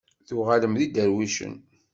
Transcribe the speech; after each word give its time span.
Tuɣalem 0.27 0.73
d 0.79 0.81
iderwicen? 0.85 1.53